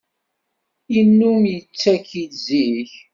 [0.93, 2.93] Yennum yettaki-d zik.